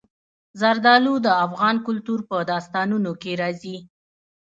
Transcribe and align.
زردالو 0.59 1.15
د 1.25 1.27
افغان 1.45 1.75
کلتور 1.87 2.19
په 2.29 2.37
داستانونو 2.51 3.11
کې 3.21 3.31
راځي. 3.41 3.77